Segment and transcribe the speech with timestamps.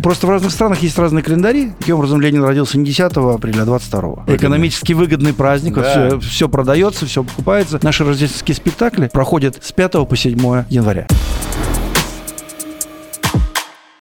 [0.00, 1.72] Просто в разных странах есть разные календари.
[1.80, 4.00] Таким образом, Ленин родился не 10 апреля, а 22.
[4.00, 4.36] Выгодный.
[4.36, 5.74] Экономически выгодный праздник.
[5.74, 5.90] Да.
[6.08, 7.80] Все, все продается, все покупается.
[7.82, 11.08] Наши рождественские спектакли проходят с 5 по 7 января.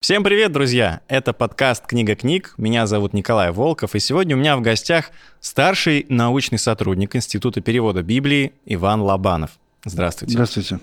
[0.00, 1.02] Всем привет, друзья!
[1.08, 2.54] Это подкаст «Книга книг».
[2.56, 8.02] Меня зовут Николай Волков, и сегодня у меня в гостях старший научный сотрудник Института перевода
[8.02, 9.50] Библии Иван Лобанов.
[9.84, 10.32] Здравствуйте.
[10.32, 10.80] Здравствуйте.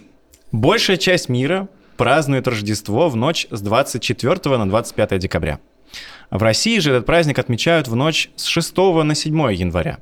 [0.51, 1.67] Большая часть мира
[1.99, 5.59] празднует Рождество в ночь с 24 на 25 декабря.
[6.31, 9.97] В России же этот праздник отмечают в ночь с 6 на 7 января.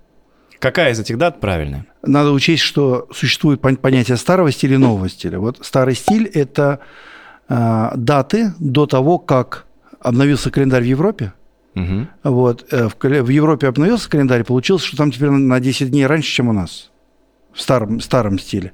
[0.59, 1.87] Какая из этих дат правильная?
[2.03, 5.39] Надо учесть, что существует понятие старого стиля и нового стиля.
[5.39, 6.81] Вот старый стиль– это
[7.49, 9.65] э, даты до того, как
[9.99, 11.33] обновился календарь в Европе.
[11.75, 12.07] Угу.
[12.25, 16.31] Вот, э, в, в Европе обновился календарь, получилось, что там теперь на 10 дней раньше,
[16.31, 16.91] чем у нас
[17.57, 18.71] в старом, старом стиле.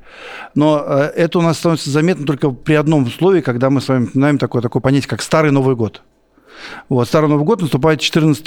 [0.55, 4.09] Но э, это у нас становится заметно только при одном условии, когда мы с вами
[4.14, 6.04] знаем такое, такое понятие, как Старый Новый год.
[6.90, 8.46] Вот, Старый Новый год наступает 14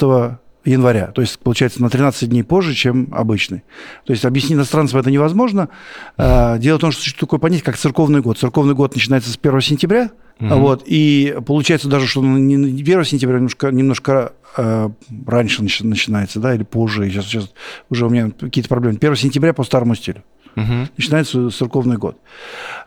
[0.67, 3.63] января, то есть, получается, на 13 дней позже, чем обычный.
[4.05, 5.71] То есть, объяснить иностранцам это невозможно.
[6.19, 8.39] Э, дело в том, что существует такое понятие, как церковный год.
[8.39, 10.55] Церковный год начинается с 1 сентября, угу.
[10.55, 14.89] вот, и получается даже, что не 1 сентября, немножко, немножко э,
[15.27, 17.09] раньше начинается, да, или позже.
[17.09, 17.53] Сейчас, сейчас
[17.91, 18.99] уже у меня какие-то проблемы.
[18.99, 20.23] 1 сентября по старому стилю.
[20.57, 20.89] Угу.
[20.97, 22.19] Начинается церковный год.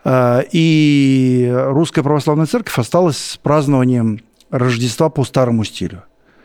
[0.04, 6.02] Э, и русская православная церковь осталась с празднованием Рождества по старому стилю.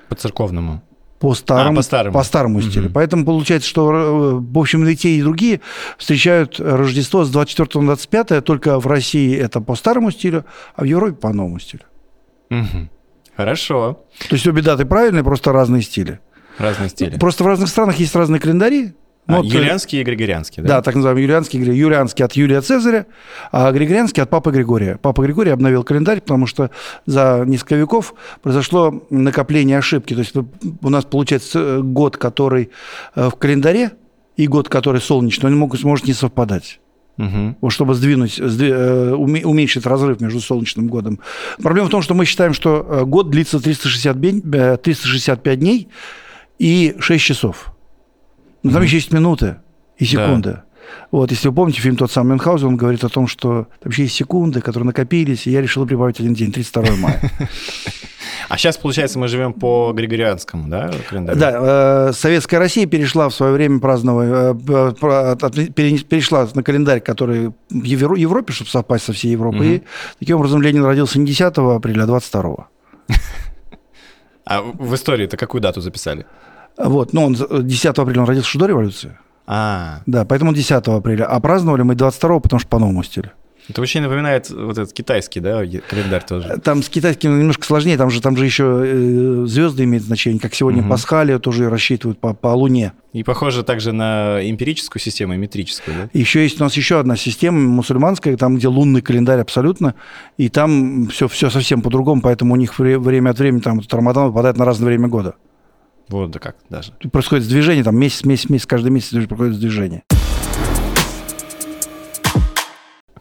[0.09, 0.83] По церковному.
[1.19, 2.13] По старому, а, по старому.
[2.13, 2.67] По старому угу.
[2.67, 2.89] стилю.
[2.93, 5.61] Поэтому получается, что, э, в общем, и те, и другие
[5.97, 10.85] встречают Рождество с 24 на 25, только в России это по старому стилю, а в
[10.85, 11.83] Европе по новому стилю.
[12.51, 12.89] Угу.
[13.37, 14.05] Хорошо.
[14.29, 16.19] То есть обе даты правильные, просто разные стили.
[16.57, 17.17] Разные стили.
[17.17, 18.93] Просто в разных странах есть разные календари.
[19.27, 20.69] А, вот, юлианский и григорианский, да?
[20.69, 23.07] Да, так называемый юлианский, юлианский от Юлия Цезаря,
[23.51, 24.99] а григорианский от Папы Григория.
[25.01, 26.69] Папа Григорий обновил календарь, потому что
[27.07, 30.13] за несколько веков произошло накопление ошибки.
[30.13, 32.69] То есть у нас получается год, который
[33.15, 33.91] э, в календаре,
[34.35, 36.79] и год, который солнечный, он могут, может не совпадать.
[37.17, 37.55] Угу.
[37.61, 41.19] Вот чтобы сдвинуть, сдви, э, уменьшить разрыв между солнечным годом.
[41.63, 45.87] Проблема в том, что мы считаем, что э, год длится 360 дней, 365 дней
[46.59, 47.74] и 6 часов.
[48.65, 49.57] Но там еще есть минуты
[49.97, 50.49] и секунды.
[50.49, 50.63] Да.
[51.11, 54.03] Вот, если вы помните фильм тот самый Мюнхгаузен, он говорит о том, что там еще
[54.03, 57.31] есть секунды, которые накопились, и я решил прибавить один день, 32 мая.
[58.49, 61.39] А сейчас, получается, мы живем по Григорианскому, да, календарю?
[61.39, 67.83] Да, э, Советская Россия перешла в свое время праздновать, э, перешла на календарь, который в
[67.83, 69.67] Европе, чтобы совпасть со всей Европой.
[69.67, 69.75] Угу.
[69.75, 69.81] И
[70.19, 72.67] таким образом Ленин родился не 10 апреля, а 22.
[74.47, 76.27] А в истории-то какую дату записали?
[76.77, 79.17] Вот, ну, он 10 апреля он родился до революции.
[79.47, 80.01] А.
[80.05, 81.25] Да, поэтому 10 апреля.
[81.25, 83.31] А праздновали мы 22, потому что по новому стилю.
[83.67, 86.59] Это очень напоминает вот этот китайский, да, календарь тоже.
[86.63, 90.53] Там с китайским немножко сложнее, там же, там же еще э, звезды имеют значение, как
[90.53, 90.89] сегодня угу.
[90.89, 92.93] Пасхалия тоже рассчитывают по, по Луне.
[93.13, 96.09] И похоже также на эмпирическую систему и метрическую, да?
[96.13, 99.95] Еще есть у нас еще одна система мусульманская, там, где лунный календарь абсолютно,
[100.37, 104.57] и там все, все совсем по-другому, поэтому у них время от времени там Рамадан выпадает
[104.57, 105.35] на разное время года.
[106.09, 106.93] Вот да как даже.
[107.11, 110.03] Происходит движение, там месяц, месяц, месяц, каждый месяц происходит движение.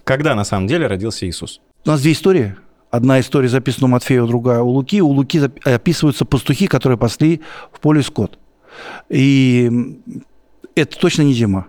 [0.05, 1.61] Когда на самом деле родился Иисус?
[1.85, 2.57] У нас две истории.
[2.91, 5.01] Одна история записана у Матфея, другая у Луки.
[5.01, 7.41] У Луки описываются пастухи, которые пасли
[7.73, 8.39] в поле скот.
[9.09, 9.99] И
[10.75, 11.67] это точно не зима.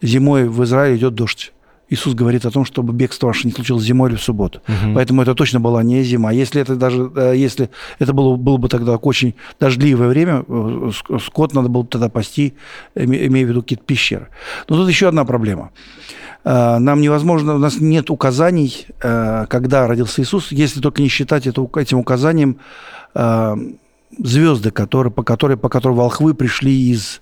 [0.00, 1.52] Зимой в Израиле идет дождь.
[1.88, 4.60] Иисус говорит о том, чтобы бегство ваше не случилось зимой или в субботу.
[4.66, 4.94] Угу.
[4.94, 6.32] Поэтому это точно была не зима.
[6.32, 7.70] Если это даже, э, если
[8.00, 10.90] это было, было бы тогда очень дождливое время, э,
[11.24, 12.54] скот надо было бы тогда пасти,
[12.96, 14.28] имея в виду какие-то пещеры.
[14.68, 15.70] Но тут еще одна проблема.
[16.44, 21.68] Э, нам невозможно, у нас нет указаний, когда родился Иисус, если только не считать это,
[21.76, 22.58] этим указанием
[24.18, 27.20] звезды, которые, по, которой, по которой волхвы пришли из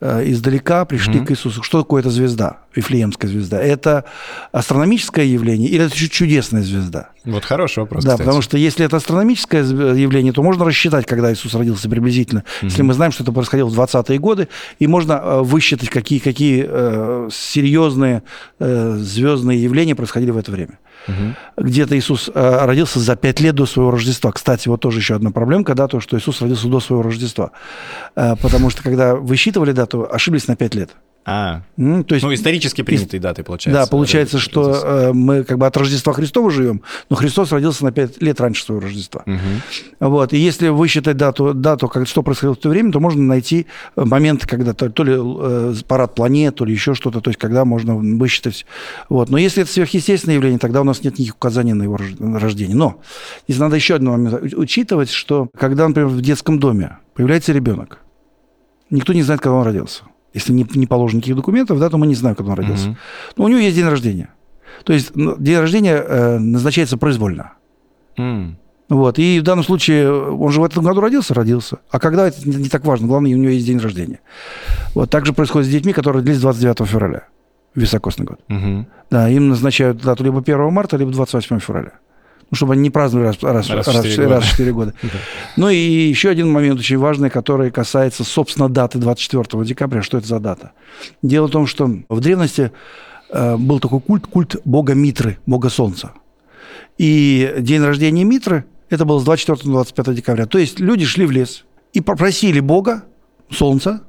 [0.00, 1.26] издалека пришли mm-hmm.
[1.26, 1.62] к Иисусу.
[1.62, 3.60] Что такое эта звезда, Вифлеемская звезда?
[3.60, 4.04] Это
[4.52, 7.10] астрономическое явление или это чудесная звезда?
[7.24, 8.04] Вот хороший вопрос.
[8.04, 8.24] Да, кстати.
[8.24, 12.40] потому что если это астрономическое явление, то можно рассчитать, когда Иисус родился приблизительно.
[12.40, 12.64] Mm-hmm.
[12.64, 14.48] Если мы знаем, что это происходило в 20-е годы,
[14.78, 18.22] и можно э, высчитать, какие, какие э, серьезные
[18.58, 20.78] э, звездные явления происходили в это время.
[21.08, 21.66] Угу.
[21.66, 24.32] Где-то Иисус э, родился за пять лет до своего Рождества.
[24.32, 27.52] Кстати, вот тоже еще одна проблемка, да, то, что Иисус родился до своего Рождества.
[28.16, 30.90] Э, потому что, когда высчитывали дату, ошиблись на пять лет.
[31.28, 33.82] А, mm, то есть, ну, исторически принятые даты, получается.
[33.82, 37.90] Да, получается, что э, мы как бы от Рождества Христова живем, но Христос родился на
[37.90, 39.24] 5 лет раньше своего Рождества.
[39.26, 40.08] Угу.
[40.08, 43.66] Вот, и если высчитать дату, дату как, что происходило в то время, то можно найти
[43.96, 47.64] момент, когда то, то ли э, парад планет, то ли еще что-то, то есть когда
[47.64, 48.64] можно высчитать.
[49.08, 49.28] Вот.
[49.28, 52.76] Но если это сверхъестественное явление, тогда у нас нет никаких указаний на его рождение.
[52.76, 53.00] Но
[53.48, 57.98] здесь надо еще один момент учитывать, что когда, например, в детском доме появляется ребенок,
[58.90, 60.04] никто не знает, когда он родился
[60.36, 62.88] если не, не положено никаких документов, да, то мы не знаем, когда он родился.
[62.88, 62.96] Mm-hmm.
[63.36, 64.28] Но у него есть день рождения.
[64.84, 67.54] То есть день рождения э, назначается произвольно.
[68.18, 68.54] Mm.
[68.90, 69.18] Вот.
[69.18, 71.78] И в данном случае он же в этом году родился, родился.
[71.90, 74.20] А когда это не так важно, главное, у него есть день рождения.
[74.94, 77.28] Вот так же происходит с детьми, которые родились 29 февраля,
[77.74, 78.40] високосный год.
[78.50, 78.86] Угу.
[79.10, 81.92] Да, им назначают дату либо 1 марта, либо 28 февраля
[82.50, 84.94] ну, чтобы они не праздновали раз, раз, раз, раз, в 4 раз, 4 года.
[85.56, 90.02] Ну и еще один момент очень важный, который касается, собственно, даты 24 декабря.
[90.02, 90.72] Что это за дата?
[91.22, 92.70] Дело в том, что в древности
[93.30, 96.12] э, был такой культ, культ бога Митры, бога Солнца.
[96.98, 100.46] И день рождения Митры, это было с 24 на 25 декабря.
[100.46, 103.04] То есть люди шли в лес и попросили бога,
[103.50, 104.02] Солнца,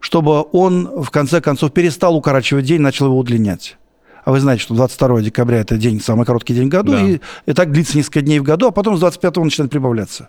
[0.00, 3.76] чтобы он, в конце концов, перестал укорачивать день, начал его удлинять.
[4.28, 7.00] А вы знаете, что 22 декабря это день, самый короткий день в году, да.
[7.02, 10.28] и, и так длится несколько дней в году, а потом с 25 начинает прибавляться.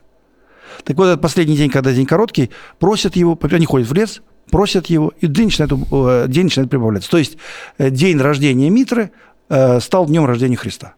[0.86, 2.50] Так вот, этот последний день, когда день короткий,
[2.80, 7.12] просят его, они ходят в лес, просят его, и день начинает, э, день начинает прибавляться.
[7.12, 7.36] То есть
[7.78, 9.12] э, день рождения Митры
[9.50, 10.94] э, стал днем рождения Христа.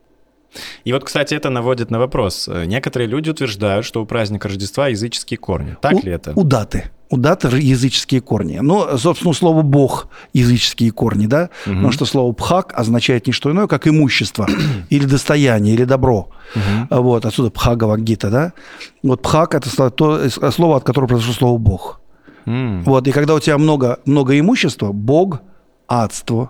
[0.83, 2.49] И вот, кстати, это наводит на вопрос.
[2.65, 5.77] Некоторые люди утверждают, что у праздника Рождества языческие корни.
[5.81, 6.33] Так у, ли это?
[6.35, 8.59] У даты у даты языческие корни.
[8.61, 11.49] Но, собственно, слово «бог»– языческие корни, да?
[11.65, 11.75] Угу.
[11.75, 14.47] Потому что слово «пхак» означает не что иное, как имущество,
[14.89, 16.29] или достояние, или добро.
[16.55, 17.01] Угу.
[17.01, 18.53] Вот, отсюда «пхагава гита», да?
[19.03, 21.99] Вот «пхак»– это то слово, от которого произошло слово «бог».
[22.45, 22.81] Mm.
[22.85, 25.41] Вот, и когда у тебя много, много имущества, бог,
[25.87, 26.49] адство.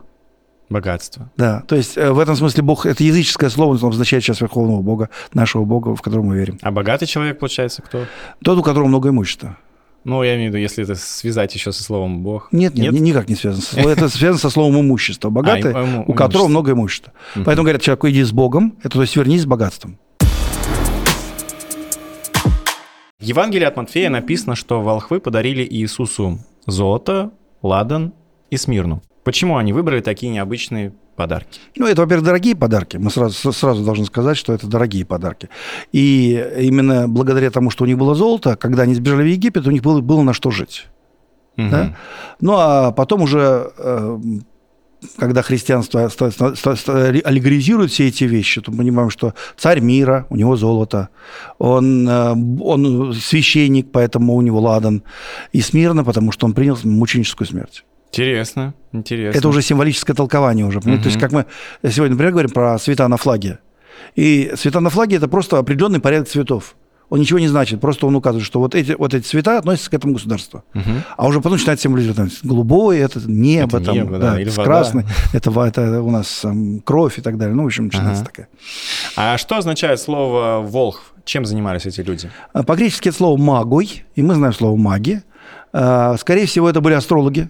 [0.72, 1.30] Богатство.
[1.36, 4.82] Да, то есть э, в этом смысле бог– это языческое слово, но означает сейчас верховного
[4.82, 6.60] бога, нашего бога, в которого мы верим.
[6.62, 8.06] А богатый человек, получается, кто?
[8.42, 9.58] Тот, у которого много имущества.
[10.06, 12.48] Ну, я имею в виду, если это связать еще со словом Бог.
[12.54, 13.02] Нет, нет, нет?
[13.02, 13.82] никак не связано.
[13.88, 15.30] Это связано со словом имущество.
[15.30, 17.12] Богатый, а, у которого много имущества.
[17.36, 17.44] Угу.
[17.44, 20.00] Поэтому говорят человеку, иди с Богом, это то есть вернись с богатством.
[23.20, 27.32] В Евангелии от Матфея написано, что волхвы подарили Иисусу золото,
[27.62, 28.14] ладан
[28.50, 29.04] и смирну.
[29.24, 31.60] Почему они выбрали такие необычные подарки?
[31.78, 32.98] Ну, это, во-первых, дорогие подарки.
[32.98, 35.50] Мы сразу, сразу должны сказать, что это дорогие подарки.
[35.92, 39.72] И именно благодаря тому, что у них было золото, когда они сбежали в Египет, у
[39.72, 40.88] них было, было на что жить.
[41.58, 41.70] Угу.
[41.70, 41.96] Да?
[42.40, 44.20] Ну, а потом уже э,
[45.18, 51.10] когда христианство аллегоризирует все эти вещи, то мы понимаем, что царь мира, у него золото,
[51.58, 55.04] он, э, он священник, поэтому у него ладан,
[55.52, 57.84] и смирно, потому что он принял мученическую смерть.
[58.12, 59.38] Интересно, интересно.
[59.38, 60.80] Это уже символическое толкование уже.
[60.80, 60.98] Угу.
[60.98, 61.46] То есть, как мы
[61.84, 63.60] сегодня, например, говорим про цвета на флаге.
[64.16, 66.76] И цвета на флаге– это просто определенный порядок цветов.
[67.10, 69.94] Он ничего не значит, просто он указывает, что вот эти, вот эти цвета относятся к
[69.94, 70.64] этому государству.
[70.74, 70.92] Угу.
[71.18, 74.50] А уже потом начинает символизировать там, голубой, это небо, это там, небо, да, да, или
[74.50, 77.54] красный, это, это у нас там, кровь и так далее.
[77.54, 78.32] Ну, в общем, начинается ага.
[78.32, 78.48] такая.
[79.18, 81.14] А что означает слово «волхв»?
[81.26, 82.30] Чем занимались эти люди?
[82.54, 85.22] По-гречески это слово «магой», и мы знаем слово «маги».
[85.74, 87.50] А, скорее всего, это были астрологи,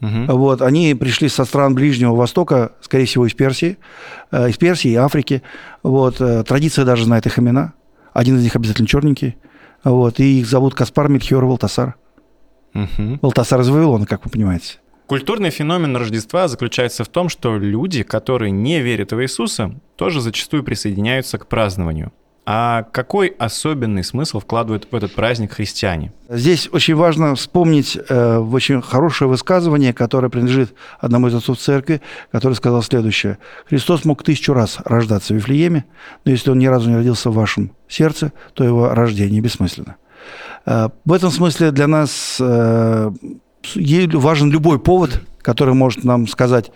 [0.00, 0.36] Угу.
[0.36, 3.78] Вот, они пришли со стран Ближнего Востока, скорее всего, из Персии,
[4.30, 5.42] э, из Персии и Африки.
[5.82, 7.72] Вот, э, традиция даже знает их имена.
[8.12, 9.36] Один из них обязательно черненький.
[9.84, 11.96] Вот, и их зовут Каспар, Мельхиор Валтасар.
[12.74, 13.18] Угу.
[13.22, 14.78] Валтасар из Вавилона, как вы понимаете.
[15.06, 20.62] Культурный феномен Рождества заключается в том, что люди, которые не верят в Иисуса, тоже зачастую
[20.64, 22.12] присоединяются к празднованию.
[22.50, 26.14] А какой особенный смысл вкладывают в этот праздник христиане?
[26.30, 32.00] Здесь очень важно вспомнить э, очень хорошее высказывание, которое принадлежит одному из отцов церкви,
[32.32, 33.36] который сказал следующее.
[33.66, 35.84] «Христос мог тысячу раз рождаться в Вифлееме,
[36.24, 39.96] но если он ни разу не родился в вашем сердце, то его рождение бессмысленно».
[40.64, 43.10] Э, в этом смысле для нас э,
[43.74, 46.70] важен любой повод, который может нам сказать,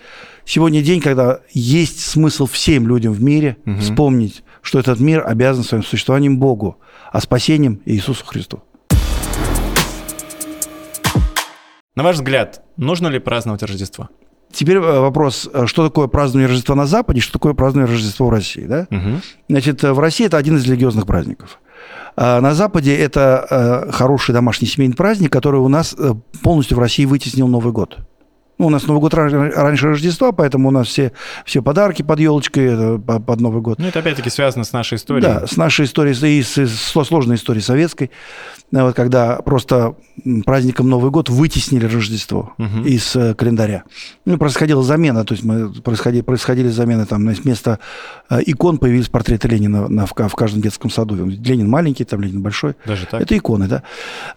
[0.45, 3.79] сегодня день, когда есть смысл всем людям в мире угу.
[3.79, 6.77] вспомнить что этот мир обязан своим существованием Богу,
[7.11, 8.63] а спасением Иисусу Христу.
[11.95, 14.09] На ваш взгляд, нужно ли праздновать Рождество?
[14.51, 18.29] Теперь э, вопрос, э, что такое празднование Рождества на Западе, что такое празднование Рождества в
[18.29, 18.65] России.
[18.65, 18.87] Да?
[18.89, 19.21] Угу.
[19.49, 21.59] Значит, э, в России это один из религиозных праздников.
[22.15, 25.95] А на Западе это хороший домашний семейный праздник, который у нас
[26.43, 27.97] полностью в России вытеснил Новый год.
[28.63, 31.11] Ну, у нас Новый год раньше Рождества, поэтому у нас все,
[31.45, 33.77] все подарки под елочкой под Новый год.
[33.77, 35.21] Ну, это опять-таки связано с нашей историей.
[35.21, 38.09] Да, с нашей историей и с, с сложной историей советской,
[38.71, 39.95] вот, когда просто
[40.45, 42.85] праздником Новый год вытеснили Рождество угу.
[42.85, 43.83] из э, календаря.
[44.23, 47.79] Ну, происходила замена, то есть мы происходили, происходили замены, там вместо
[48.29, 51.15] э, икон появились портреты Ленина на, в, в каждом детском саду.
[51.15, 52.75] Ленин маленький, там Ленин большой.
[52.85, 53.21] Даже так?
[53.21, 53.83] Это иконы, да,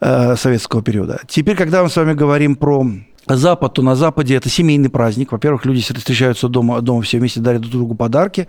[0.01, 1.21] э, советского периода.
[1.29, 2.85] Теперь, когда мы с вами говорим про
[3.29, 5.33] Запад, то на Западе это семейный праздник.
[5.33, 8.47] Во-первых, люди встречаются дома, дома все вместе, дарят друг другу подарки,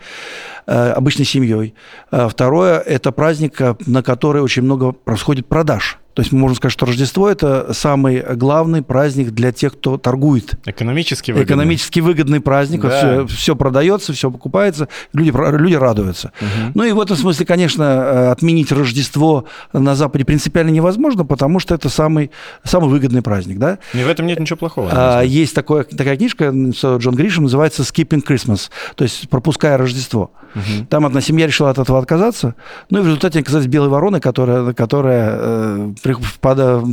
[0.68, 1.74] э, обычно семьей.
[2.12, 6.00] Э, второе, это праздник, э, на который очень много происходит продаж.
[6.18, 10.56] То есть мы можем сказать, что Рождество– это самый главный праздник для тех, кто торгует.
[10.66, 11.46] Экономически выгодный.
[11.46, 12.82] Экономически выгодный праздник.
[12.82, 12.98] Да.
[12.98, 16.32] Все, все продается, все покупается, люди, люди радуются.
[16.42, 16.72] Угу.
[16.74, 21.76] Ну и в этом смысле, конечно, э, отменить Рождество на Западе принципиально невозможно, потому что
[21.76, 22.32] это самый,
[22.64, 23.60] самый выгодный праздник.
[23.60, 23.78] Да?
[23.94, 24.90] И в этом нет ничего плохого.
[24.92, 30.32] А, есть такое, такая книжка Джон Гришем, называется «Skipping Christmas», то есть «Пропуская Рождество».
[30.56, 30.88] Угу.
[30.90, 32.56] Там одна семья решила от этого отказаться,
[32.90, 36.86] ну и в результате оказались белые вороны, которая, которая э, впадает,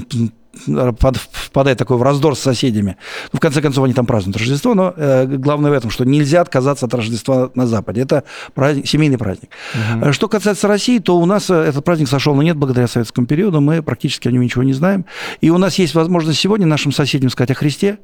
[1.78, 2.96] такой в раздор с соседями.
[3.32, 6.40] Ну, в конце концов, они там празднуют Рождество, но э, главное в этом, что нельзя
[6.40, 8.02] отказаться от Рождества на Западе.
[8.02, 9.50] Это праздник, семейный праздник.
[10.00, 10.12] Угу.
[10.12, 13.60] Что касается России, то у нас э, этот праздник сошел на нет благодаря советскому периоду,
[13.60, 15.04] мы практически о нем ничего не знаем.
[15.40, 17.98] И у нас есть возможность сегодня нашим соседям сказать о Христе,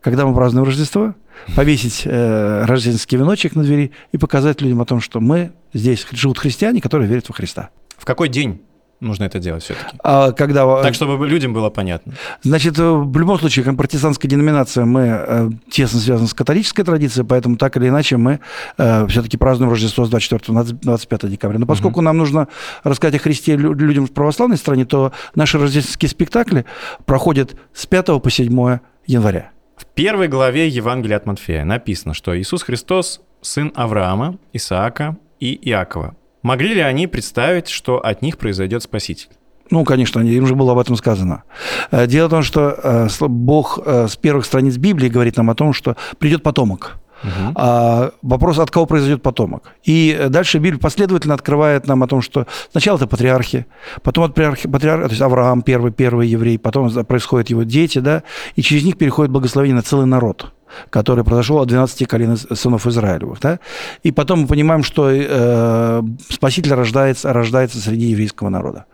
[0.00, 1.14] когда мы празднуем Рождество,
[1.56, 6.38] повесить э, рождественский веночек на двери и показать людям о том, что мы здесь живут
[6.38, 7.70] христиане, которые верят во Христа.
[7.96, 8.62] В какой день
[9.00, 9.96] нужно это делать все-таки?
[10.02, 10.82] А, когда...
[10.82, 12.14] Так, чтобы людям было понятно.
[12.42, 17.26] Значит, э, в любом случае, как протестантская деноминация, мы э, тесно связаны с католической традицией,
[17.26, 18.40] поэтому так или иначе мы
[18.76, 21.58] э, все-таки празднуем Рождество с 24 на 25 декабря.
[21.58, 22.04] Но поскольку угу.
[22.04, 22.48] нам нужно
[22.84, 26.64] рассказать о Христе людям в православной стране, то наши рождественские спектакли
[27.06, 29.50] проходят с 5 по 7 января.
[29.76, 36.16] В первой главе Евангелия от Матфея написано, что Иисус Христос– сын Авраама, Исаака и Иакова.
[36.42, 39.28] Могли ли они представить, что от них произойдет Спаситель?
[39.70, 41.42] Ну, конечно, им же было об этом сказано.
[41.90, 45.54] Э, дело в том, что э, Бог э, с первых страниц Библии говорит нам о
[45.54, 46.96] том, что придет потомок.
[47.24, 47.52] Угу.
[47.56, 49.72] А, вопрос, от кого произойдет потомок.
[49.82, 53.66] И дальше Библия последовательно открывает нам о том, что сначала это патриархи,
[54.02, 58.22] потом от патриархи, патриарх, то есть Авраам первый, первый еврей, потом происходят его дети, да,
[58.54, 60.52] и через них переходит благословение на целый народ
[60.90, 63.40] который произошел от 12 колен сынов Израилевых.
[63.40, 63.60] Да?
[64.02, 68.86] И потом мы понимаем, что э, Спаситель рождается, рождается среди еврейского народа.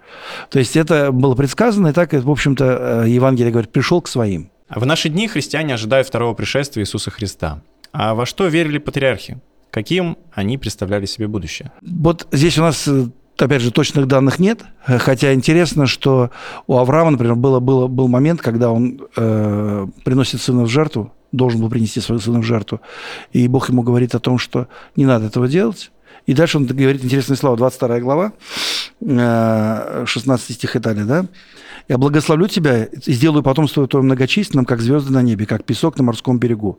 [0.51, 4.51] То есть это было предсказано, и так, в общем-то, э, Евангелие говорит, пришел к своим.
[4.69, 7.63] В наши дни христиане ожидают второго пришествия Иисуса Христа.
[7.93, 9.39] А во что верили патриархи?
[9.71, 11.73] Каким они представляли себе будущее?
[11.83, 13.07] Вот здесь у нас э,
[13.39, 16.31] опять же, точных данных нет, хотя интересно, что
[16.67, 21.61] у Авраама, например, было, было, был момент, когда он э, приносит сына в жертву, должен
[21.61, 22.81] был принести своего сына в жертву.
[23.33, 25.91] И Бог ему говорит о том, что не надо этого делать.
[26.27, 28.33] И дальше он говорит интересные слова, 22 глава,
[29.01, 31.27] 16 э, стих и далее, да?
[31.87, 36.05] «Я благословлю тебя и сделаю потомство твое многочисленным, как звезды на небе, как песок на
[36.05, 36.79] морском берегу.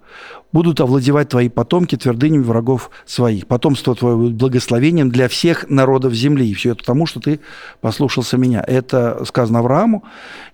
[0.52, 3.46] Будут овладевать твои потомки твердынями врагов своих.
[3.46, 6.50] Потомство твое будет благословением для всех народов земли.
[6.50, 7.40] И все это потому, что ты
[7.82, 8.64] послушался меня».
[8.66, 10.04] Это сказано Аврааму.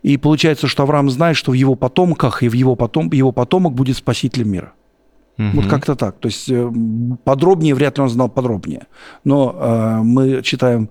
[0.04, 3.74] И получается, что Авраам знает, что в его потомках и в его, потом, его потомок
[3.74, 4.74] будет спасителем мира.
[5.38, 5.50] Угу.
[5.54, 6.20] Вот как-то так.
[6.20, 6.72] То есть э,
[7.24, 8.88] подробнее вряд ли он знал подробнее.
[9.24, 10.90] Но э, мы читаем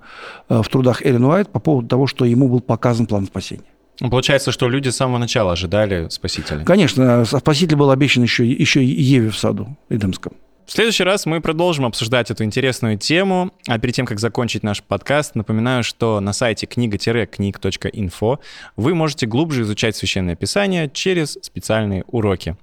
[0.49, 3.65] э, в трудах Эллен Уайт по поводу того, что ему был показан план спасения.
[4.01, 6.65] Ну, получается, что люди с самого начала ожидали Спасителя.
[6.65, 10.33] Конечно, Спаситель был обещан еще, еще Еве в саду Эдемском.
[10.71, 13.53] В следующий раз мы продолжим обсуждать эту интересную тему.
[13.67, 18.39] А перед тем, как закончить наш подкаст, напоминаю, что на сайте книга-книг.инфо
[18.77, 22.57] вы можете глубже изучать Священное Писание через специальные уроки.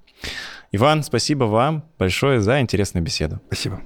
[0.71, 3.39] Иван, спасибо вам большое за интересную беседу.
[3.47, 3.81] Спасибо.